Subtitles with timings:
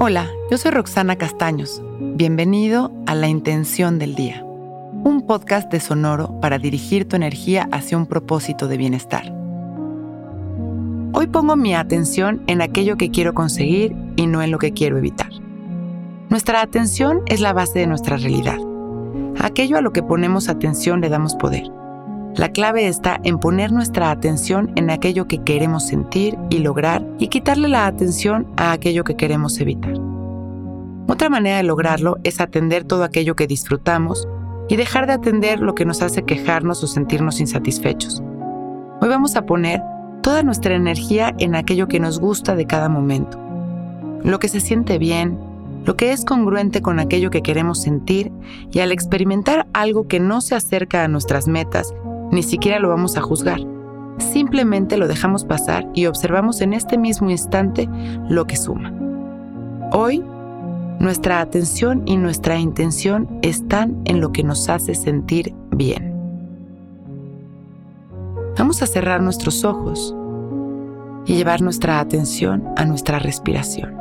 [0.00, 1.82] Hola, yo soy Roxana Castaños.
[1.98, 7.96] Bienvenido a La Intención del Día, un podcast de Sonoro para dirigir tu energía hacia
[7.96, 9.34] un propósito de bienestar.
[11.12, 14.98] Hoy pongo mi atención en aquello que quiero conseguir y no en lo que quiero
[14.98, 15.32] evitar.
[16.28, 18.58] Nuestra atención es la base de nuestra realidad.
[19.40, 21.72] Aquello a lo que ponemos atención le damos poder.
[22.38, 27.26] La clave está en poner nuestra atención en aquello que queremos sentir y lograr y
[27.26, 29.94] quitarle la atención a aquello que queremos evitar.
[31.08, 34.28] Otra manera de lograrlo es atender todo aquello que disfrutamos
[34.68, 38.22] y dejar de atender lo que nos hace quejarnos o sentirnos insatisfechos.
[39.00, 39.82] Hoy vamos a poner
[40.22, 43.36] toda nuestra energía en aquello que nos gusta de cada momento,
[44.22, 45.36] lo que se siente bien,
[45.84, 48.30] lo que es congruente con aquello que queremos sentir
[48.70, 51.92] y al experimentar algo que no se acerca a nuestras metas
[52.30, 53.60] ni siquiera lo vamos a juzgar.
[54.18, 57.88] Simplemente lo dejamos pasar y observamos en este mismo instante
[58.28, 58.92] lo que suma.
[59.92, 60.24] Hoy,
[60.98, 66.12] nuestra atención y nuestra intención están en lo que nos hace sentir bien.
[68.58, 70.14] Vamos a cerrar nuestros ojos
[71.26, 73.96] y llevar nuestra atención a nuestra respiración.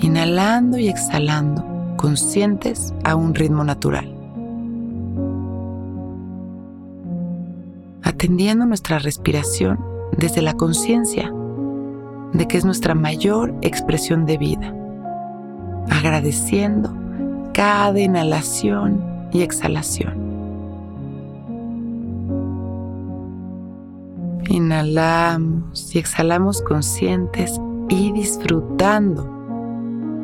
[0.00, 1.64] Inhalando y exhalando,
[1.96, 4.21] conscientes a un ritmo natural.
[8.12, 9.78] Atendiendo nuestra respiración
[10.16, 11.32] desde la conciencia
[12.34, 14.74] de que es nuestra mayor expresión de vida,
[15.90, 16.94] agradeciendo
[17.54, 19.02] cada inhalación
[19.32, 20.14] y exhalación.
[24.48, 29.26] Inhalamos y exhalamos conscientes y disfrutando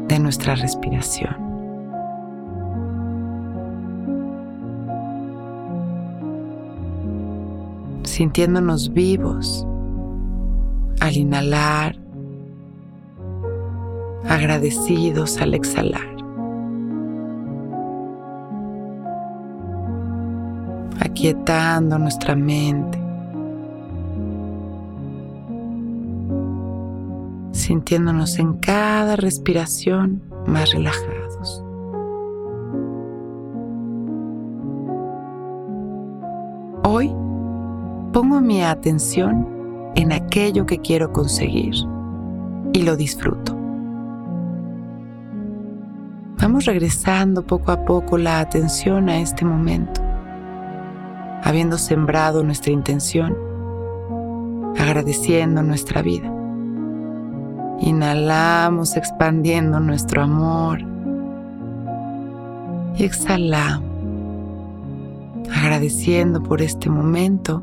[0.08, 1.47] de nuestra respiración.
[8.18, 9.64] Sintiéndonos vivos
[10.98, 11.96] al inhalar,
[14.28, 16.16] agradecidos al exhalar.
[20.98, 22.98] Aquietando nuestra mente,
[27.52, 31.27] sintiéndonos en cada respiración más relajados.
[38.12, 39.46] Pongo mi atención
[39.94, 41.74] en aquello que quiero conseguir
[42.72, 43.56] y lo disfruto.
[46.40, 50.00] Vamos regresando poco a poco la atención a este momento,
[51.42, 53.36] habiendo sembrado nuestra intención,
[54.78, 56.32] agradeciendo nuestra vida.
[57.80, 60.80] Inhalamos expandiendo nuestro amor
[62.96, 63.88] y exhalamos
[65.50, 67.62] agradeciendo por este momento